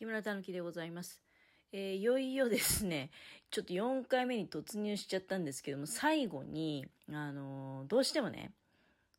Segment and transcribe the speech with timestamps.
[0.00, 1.20] 木村たぬきでございます。
[1.72, 3.10] えー、いよいよですね、
[3.52, 8.54] ちょっと4回目に突入しちゃったんですけども、最後に、あのー、どうしてもね、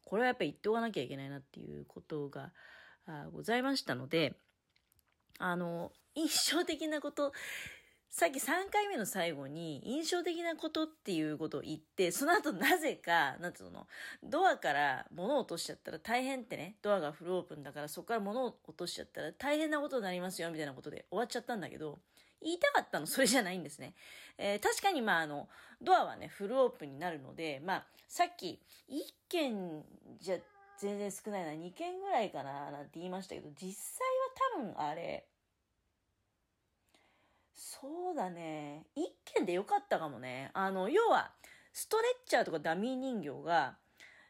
[0.05, 2.51] これはやっぱり言っておかなきゃいけないなっていうことが
[3.31, 4.33] ございましたので、
[5.37, 7.31] あのー、印象的なこと、
[8.13, 13.87] さっき3回目の最後に印象的なことっていうことを言って、その後なぜか、なんつうの、
[14.21, 21.99] ドアから物を落としちゃったら大変ってね、ドアがフルオープンだからそこから物を落としちゃったら大変なことになりますよ、みたいなことで終わっちゃったんだけど、
[22.41, 23.93] 言いたかったのそれじゃないんですね。
[24.37, 25.47] えー、確かにまああの、
[25.81, 28.59] ドアはね、フルオープンになるので、まあ、さっき、
[28.89, 28.99] 1
[29.29, 29.85] 件
[30.19, 30.37] じゃ
[30.77, 34.05] 全然少ないな、2件ぐらいかな、なんて言いましたけど、実際
[34.59, 35.23] は多分あれ、
[37.81, 38.85] そうだね。
[38.93, 40.51] 一件でよかったかもね。
[40.53, 41.31] あの、要は、
[41.73, 43.75] ストレッチャーとかダミー人形が、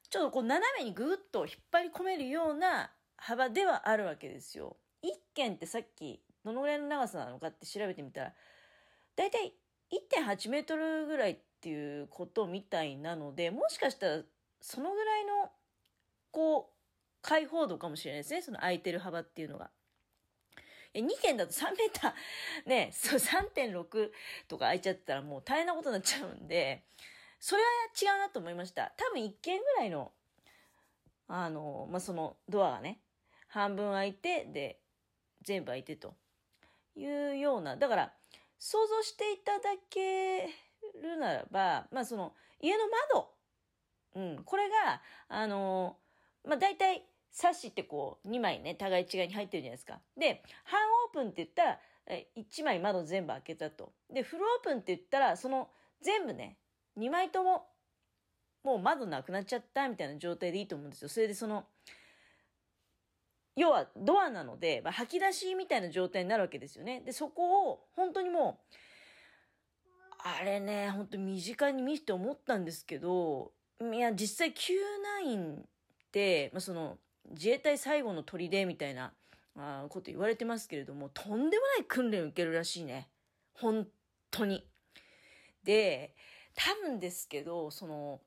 [0.09, 4.77] ちょっとこう斜めにぐっと引っ張り込めるような幅ではあるわけですよ。
[5.01, 8.33] 一件ってさっき、どのぐらいの長さなのかって調べてみたら、
[9.17, 9.53] だいたい
[9.91, 14.21] 1.8メートルぐらいっていうことみたいなので、もしかしたら
[14.61, 15.49] そのぐらいの、
[16.31, 16.73] こう、
[17.21, 18.41] 開放度かもしれないですね。
[18.41, 19.71] その空いてる幅っていうのが。
[20.93, 24.11] 2軒だと3メーター、 ね、そう3.6
[24.47, 26.83] とか空いちゃったらもう大変なことになっちゃうんで、
[27.39, 28.93] それは違うなと思いました。
[28.97, 30.11] 多分1軒ぐらいの、
[31.27, 33.01] あの、まあ、そのドアがね、
[33.47, 34.81] 半分開いて、で、
[35.41, 36.15] 全部開いてと
[36.95, 38.13] いうような、だから、
[38.59, 40.47] 想像していただけ
[41.01, 43.33] るならば、まあ、その、家の窓、
[44.15, 45.97] うん、これが、あの、
[46.43, 49.99] まあ、大体、サッシってこう、2枚ね、互い違いに入ってるじゃないですか。
[50.17, 51.79] で、半オープンって言ったら、
[52.35, 53.93] 1枚窓全部開けたと。
[54.09, 55.69] で、フルオープンって言ったら、その
[56.01, 56.57] 全部ね、
[56.97, 57.67] 2枚とも、
[58.63, 61.09] もう窓なくなっちゃったみたいな状態でいいと思うんですよ。
[61.09, 61.65] それでその、
[63.55, 67.01] 要はドアなので、まあ、吐き出しみたいな状態になるわけですよね。
[67.01, 68.75] で、そこを本当にもう、
[70.23, 75.63] あれね、本当身近に見せて思ったんですけど、いや、実際 Q9 っ
[76.11, 76.97] て、まあ、その、
[77.31, 79.13] 自衛隊最後の砦みたいな
[79.57, 83.09] あこと言われてますけれども、とんでもない訓練を受けるらしいね。
[83.53, 83.87] 本
[84.29, 84.65] 当に。
[85.63, 86.15] で、
[86.55, 88.21] 多分ですけど、その、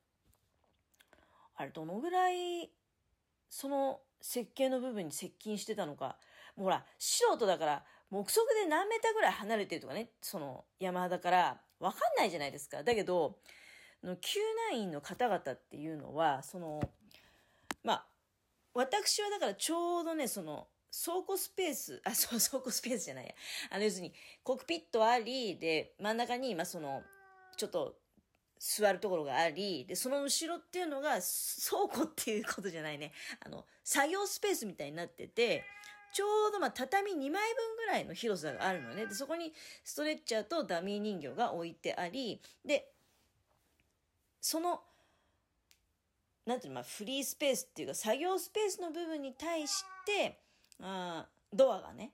[1.56, 2.70] あれどのぐらい、
[3.48, 6.16] その設計の部分に接近してたのか。
[6.56, 12.82] もうほら、素人だから、目測で何メーターぐらい離れてるとかね、その山肌からわかんないじゃないですか。
[12.82, 13.38] だけど、
[14.04, 16.80] Q9 の方々っていうのは、その、
[17.82, 18.06] まあ、
[18.74, 20.68] 私はだからちょうどね、その、
[21.04, 23.34] 倉庫スペース、あ、そう、倉庫スペースじゃないや。
[23.70, 27.02] あの、要するに、コックピットあり、で、真ん中に、ま、その、
[27.56, 27.96] ちょっと、
[28.58, 33.12] 座るところがあり、で、その後ろっていうのが、倉庫っていうことじゃないね。
[33.44, 35.64] あの、作業スペースみたいになってて、
[36.14, 39.06] ちょうどまあ畳2枚分ぐらいの広さがあるのね。
[39.06, 39.52] で、そこに
[39.82, 42.92] ストレッチャーとダミー人形が置いてあり、で、
[44.40, 44.80] その
[46.46, 50.38] なんていうの、まあ、フリースペースっていうか、作業スペースの部分に対して、
[50.82, 52.12] あドアがね、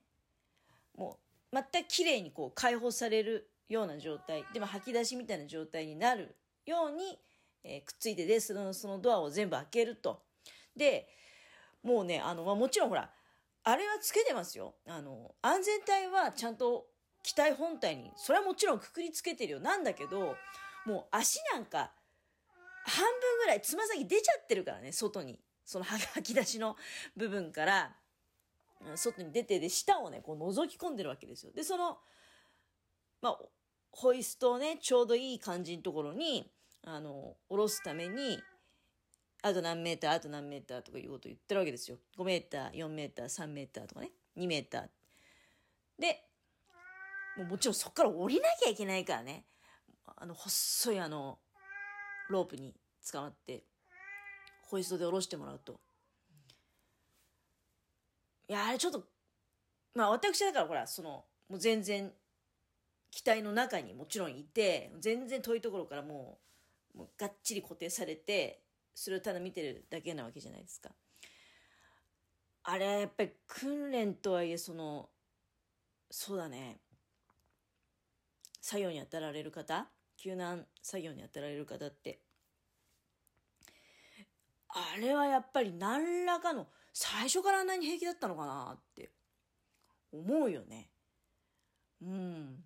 [0.97, 1.19] も
[1.53, 6.37] う、全く綺麗にこう開放されるような状態、でも吐き出しみたいな状態になる
[6.67, 7.19] ように、
[7.65, 10.23] えー、くっついてで、その、そのドアを全部開けると。
[10.77, 11.09] で、
[11.83, 13.11] もうね、あの、まあ、もちろんほら、
[13.63, 14.75] あれはつけてますよ。
[14.87, 16.87] あの、安全帯はちゃんと
[17.23, 19.61] 機体本体に、それはもちろんくくりつけてるよ。
[19.61, 20.37] なんだけど、
[20.87, 21.93] もう足なんか
[22.85, 25.41] 半分ぐらいつま先出ちゃってるからね、外に。
[25.65, 26.77] その 吐き出しの
[27.17, 27.97] 部分から、
[28.97, 31.53] 外に出て、で、下をね、こう覗き込んでるわけですよ。
[31.53, 31.99] で、その、
[33.21, 33.39] まあ、
[33.93, 36.51] ホイストをね、ちょうどいい感じのところに、
[36.83, 38.43] あの、下ろすために、
[39.43, 41.99] あと何メーター、あと何メーターとかいうこと言ってるわけですよ。
[42.19, 44.89] 5メーター、4メーター、3メーターとかね、2メーター。
[45.99, 46.25] で、
[47.37, 49.45] もうもちろんそこから降りなきゃいけないからね。
[50.17, 51.39] あの、細いあの、
[52.31, 52.75] ロープに
[53.11, 53.65] 捕まって、
[54.63, 55.81] ホイストで下ろしてもらうと。
[58.49, 59.05] いや、あれちょっと、
[59.95, 62.13] まあ私だからほら、その、もう全然、
[63.11, 66.39] 機体の中にもちろんいて、全然遠いところからも
[66.95, 68.63] う、もうがっちり固定されて、
[68.95, 70.91] それをただ見てるだけなわけじゃないですか。
[72.63, 75.09] あれは、やっぱり訓練とはいえ、その、
[76.11, 76.81] そうだね、
[78.61, 79.89] 作業に当たられる方
[80.23, 82.21] 救難作業に当たられる方って、
[84.69, 89.11] あれはやっぱり何らかの、最初からあんなに平気だったのかなって
[90.13, 90.91] 思うよね。
[92.03, 92.65] うん。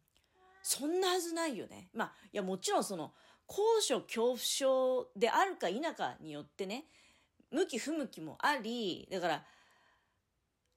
[0.63, 1.91] そんなはずないよね。
[1.95, 3.13] まあ、いやもちろんその、
[3.47, 6.87] 高所恐怖症であるか否かによってね、
[7.53, 9.45] 向き不向きもあり、だから、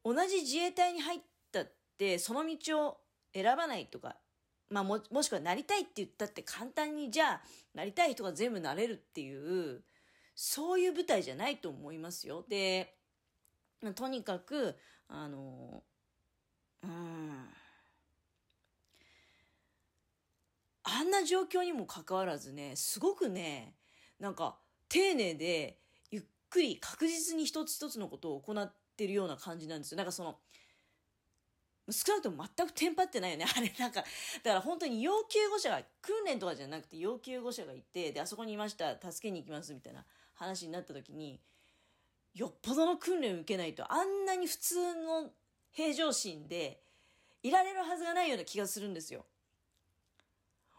[0.04, 1.20] 同じ自衛隊に入っ
[1.52, 2.98] たってその道を
[3.34, 4.18] 選ばないとか、
[4.70, 7.42] まあも、もしくはなりたいって言ったって簡単にじゃあ、
[7.74, 9.84] なりたい人が全部なれるっていう、
[10.36, 12.46] そういう舞台じゃないと思いますよ。
[12.48, 12.96] で、
[13.96, 14.76] とにかく、
[15.08, 15.84] あの、
[16.84, 17.48] うん、
[20.84, 23.76] あんな状況にもかかわらずね、すごくね、
[24.20, 24.58] なんか、
[24.90, 25.80] 丁寧で、
[26.12, 29.98] ゆっくり確実に一つ一つのことを行ってるような感じなんですよ。
[29.98, 30.40] なんかその、
[31.90, 33.46] 少なくとも全くテンパってないよね。
[33.56, 41.40] あれなんか、だから本当に要救護者が、訓練とかじゃなくて要救護者がいて、で、あそこにいました、助けに行きますみたいな話になった時に、
[42.34, 45.32] よっぽどの訓練を受けないと、あんなに普通の
[45.72, 46.82] 平常心で
[47.42, 49.26] いられるはずがないような気がするんですよ。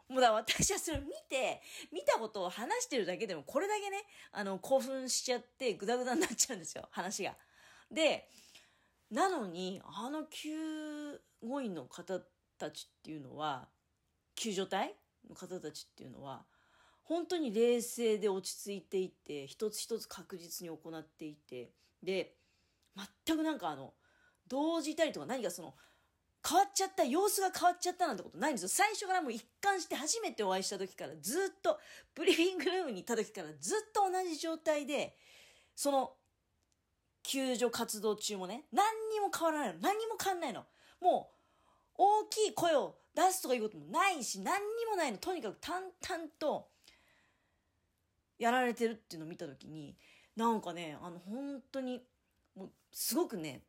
[0.09, 1.63] もうだ私はそれを見て、
[1.93, 7.37] 見たことを話してるだけでも、これだけね、あの、興奮しちゃって、ぐだぐだになっちゃうんですよ、話が。
[7.91, 8.29] で、
[9.11, 12.21] なのに、あの救護員の方
[12.59, 13.69] たちっていうのは、
[14.35, 14.95] 救助隊
[15.29, 16.45] の方たちっていうのは、
[17.05, 21.73] 本当に冷静で落ち着いていて、一つ一つ確実に行っていて、
[22.03, 22.35] で、
[23.25, 23.95] 全くなんかあの、
[24.49, 25.75] 動じたりとか何かその、
[26.47, 28.69] 変わっちゃった、様子が変わっちゃったなんてことないんですよ。
[28.69, 31.79] 最初からもう一貫して初めてお会いした時からずっと、
[32.15, 35.17] ブリーフィングルームに行った時からずっと同じ状態で、
[35.75, 36.13] その
[37.23, 39.81] 救助活動中もね、何にも変わらないの。
[39.81, 40.65] 何にも変わんないの。
[41.01, 45.19] もう、大きい声を出すとかいうこともないし、何にもないの。
[45.19, 46.69] とにかく淡々と、
[48.39, 49.97] やられてるっていうのを見たときに、
[50.37, 52.03] なんかね、あの、本当に、
[52.55, 53.63] もう、すごくね、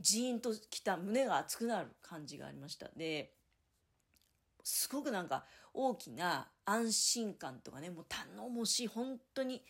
[0.00, 2.88] ジーンときた胸が熱くなる感じがありました。
[2.96, 3.34] で、
[4.64, 5.44] すごくなんか
[5.74, 9.64] 大きな安心感とかね、もう頼もしい、本当に、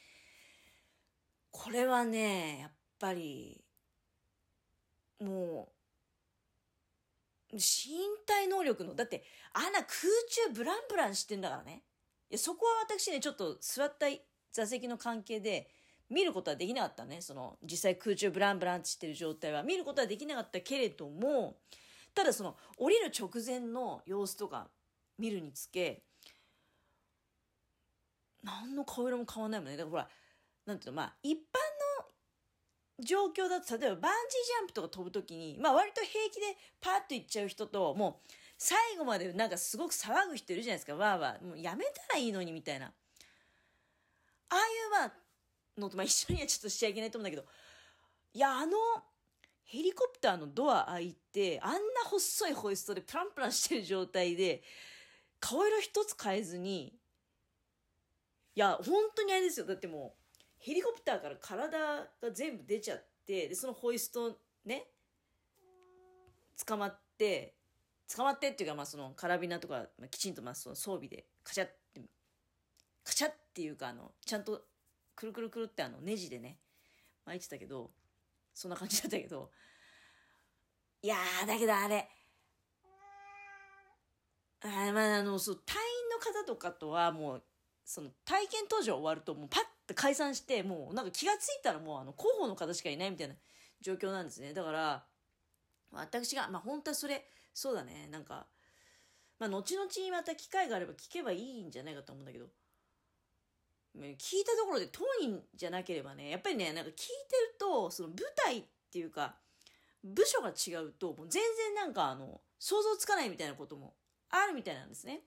[1.50, 2.70] これはね、やっ
[3.02, 3.60] ぱり、
[5.20, 5.72] も
[7.50, 7.60] う、身
[8.24, 11.82] 体能力の、だって、あんな空中ブランブランしてんだからね。
[12.30, 14.06] いや、そこは私ね、ちょっと座った
[14.52, 15.68] 座席の関係で、
[16.08, 17.20] 見ることはできなかったね。
[17.22, 21.56] その、実際空中ブランブランしてる状態は見ることはできなかったけれども、
[22.14, 24.68] ただその、降りる直前の様子とか
[25.18, 26.04] 見るにつけ、
[28.44, 29.76] 何の顔色も変わんないもんね。
[29.76, 30.08] だからほら、
[30.66, 31.38] なんていうの、まあ、一般
[33.04, 41.46] 状況だと、例えばバンジージャンプとか飛ぶときに、まあ割と平気でパーッと行っちゃう人と、もう最後までなんかすごく騒ぐ人いるじゃないですか、わーわー。
[41.46, 42.86] もうやめたらいいのにみたいな。
[42.86, 42.90] あ
[44.50, 45.12] あいうまあ、
[45.80, 47.48] のと、まあ一緒にはちょっとしちゃいけないと思うんだけど、
[48.34, 48.76] いや、あの、
[49.64, 54.62] ヘリコプターのドア開いて、あんな細いホイストでプランプランしてる状態で、
[55.40, 56.94] 顔色一つ変えずに、
[58.54, 59.66] いや、本当にあれですよ。
[59.66, 60.21] だってもう、
[60.62, 64.84] ヘリコプターから体が全部出ちゃってでそのホイストね
[66.66, 67.54] 捕まって
[68.14, 72.00] 捕まってっていうかまあそのカラビナとか、まあ、きちんとまあその装備でカチャって
[73.02, 74.62] カチャっていうかあのちゃんと
[75.16, 76.58] くるくるくるってあのネジでね
[77.26, 77.90] 巻いてたけど
[78.54, 79.50] そんな感じだったけど
[81.02, 81.16] いや
[81.46, 82.08] だけどあれ。
[84.64, 87.42] あまああのそう隊員の方とかとはもう
[87.84, 93.34] その体験途上終わるともうパッて解散してもうなんか気がついたらもうあの広報の方しかいないみたいな
[93.80, 94.52] 状況なんですね。
[94.54, 95.04] だから
[95.92, 98.08] 私がまあ本当はそれそうだね。
[98.10, 98.46] なんか
[99.38, 102.46] まあ後々また機会があれば聞けばいいんじゃないかと思うんだけど。
[103.94, 109.34] 聞いたところで当人じゃなければねやっぱりねなんか聞いてるとその舞台っていうか
[110.02, 111.42] 部署が違うともう全
[111.74, 113.92] 然なんかあの想像つかないみたいなことも
[114.30, 115.20] あるみたいなんですね。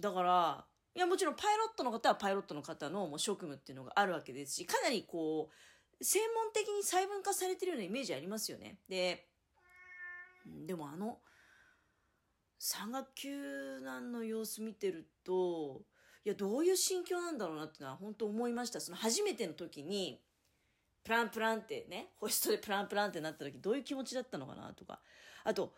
[0.00, 8.78] だからいや、もちろんパイロットの方はパイロットの方のもう職務っていうのがあるわけですし、かなりこう、専門的に細分化されてるようなイメージありますよね。
[8.88, 9.26] で、
[10.66, 11.18] でもあの、
[12.58, 15.82] 山岳救難の様子見てると、
[16.24, 18.80] いや、どういう心境なんだろうなってのは本当思いました。
[18.80, 20.22] その初めての時に、
[21.02, 25.00] プランプランってね、ホイストでプランプランってなった時どういう気持ちだったのかなとか、
[25.44, 25.74] あと、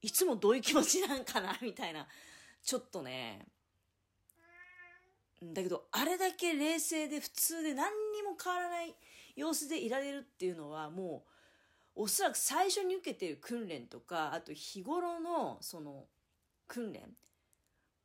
[0.00, 2.06] いつもどういう気持ちなんかなみたいな、
[2.62, 3.48] ちょっとね、
[5.42, 8.94] だけど、あれだけ冷静で普通で何にも変わらない
[9.36, 11.24] 様子でいられるっていうのはも
[11.96, 16.04] う、おそらく最初に受けてる訓練とか、あと日頃のその
[16.66, 17.02] 訓練、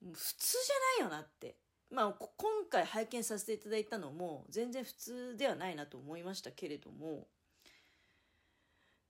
[0.02, 0.58] 普通
[1.00, 1.56] じゃないよなって。
[1.90, 7.28] まあ、今回拝見させていただいたのも全然普通ではないなと思いましたけれども、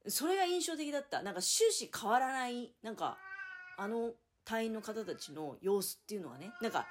[0.08, 1.22] それが印象的だった。
[1.24, 3.18] なんか終始変わらない、なんか、
[3.78, 4.12] あの
[4.44, 6.86] 隊員の方たちの様子っていうのはね、なんか、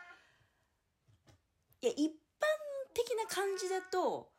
[1.82, 2.12] いや、一般
[2.94, 4.30] 的な感じだと、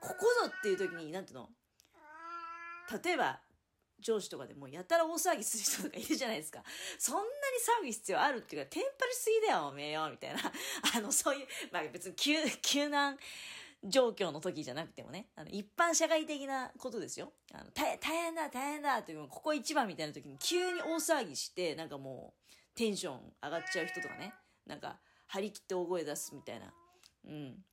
[0.00, 1.48] ここぞっていう時に、なんていうの？
[3.02, 3.40] 例えば、
[4.00, 6.62] 上司とかでもやたら大騒ぎする人とかいるじゃないですか。
[6.98, 7.26] そんなに
[7.82, 10.40] 騒ぐ必要あるっていうか、テンパりすぎだよ、おめえよ、みたいな。
[10.96, 13.18] あの、そういう、まあ別に急、急難
[13.84, 17.32] 状況の時じゃなくてもね、あの、一般社会的なことですよ。
[17.52, 24.34] あの、大変だ、大変だっていう、ここ一番みたいな時に急に大騒ぎして、なんかもう、テンション上がっちゃう人とかね、
[24.66, 26.72] なんか、張り切って大声出すみたいな。
[27.26, 27.64] うん。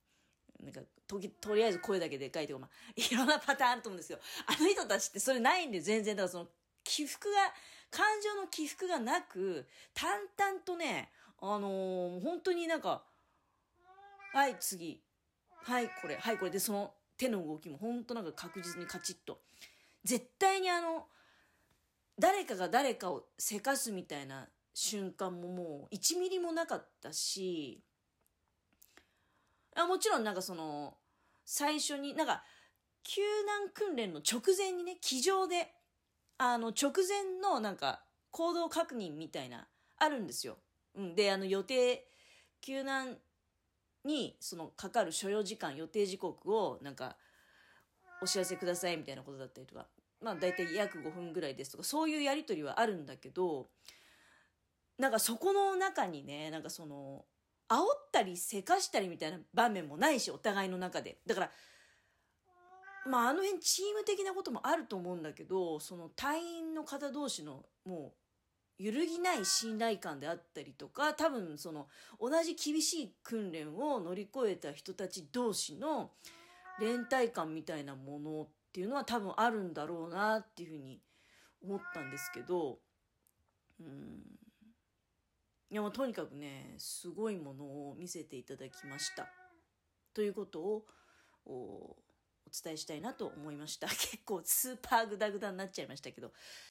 [0.60, 6.48] なんか、とき、とりあえず声だけでかいとか、まあ、 いろんなパターンあると思うんですけど、あの人たちってそれないんで全然、だからその、
[6.84, 7.54] 起伏が、
[7.90, 13.04] 感情の起伏がなく、淡々とね、あのー、本当になんか、
[14.32, 15.02] はい、次。
[15.62, 16.16] はい、これ。
[16.16, 19.40] はい、これで、その手の動きも本当なんか確実にカチッと。
[20.04, 21.06] 絶対にあの、
[22.18, 27.82] 誰かが誰かをせかすみたいな瞬間ももう1ミリもなかったし、
[29.84, 30.96] あもちろんなんかその、
[31.44, 32.42] 最初に、なんか、
[33.04, 35.72] 救難訓練の直前にね、机上で、
[36.36, 39.66] あの、直前のなんか、行動確認みたいな、
[39.98, 40.58] あるんですよ。
[40.94, 41.14] うん。
[41.14, 42.06] で、あの、予定、
[42.60, 43.18] 救難
[44.04, 47.16] に、その、かかる所要時間、予定時刻を、なんか、
[48.20, 49.86] お知らせくださいみたいなことだったりとか、
[50.20, 53.68] まあ、大体約5分ぐらいですとか、そういうやりとりはあるんだけど、
[54.98, 57.24] なんかそこの中にね、なんかその、
[57.68, 61.18] 煽ったりせかしたりみたいな場面もないし、お互いの中で。
[61.26, 61.50] だから、
[63.06, 68.14] まああの辺チーム的なこともあると思うんだけど、その隊員の方同士のも
[68.78, 71.88] う揺るぎない信頼感であったりとか、多分その
[72.20, 76.12] 同じ厳しい訓練を乗り越えた人たち同士の
[76.80, 81.00] 連帯感みたいなものっていうのは多分あるんだろうなっていうふうに
[81.62, 82.78] 思ったんですけど、
[83.80, 84.47] うん。
[85.70, 89.28] いやもうとにかくね、すごいものを見せていただきました。
[90.14, 90.86] ということを
[91.44, 91.96] お
[92.64, 93.86] 伝えしたいなと思いました。
[93.92, 96.32] 結構スーパーグダグダになっちゃいましたけど。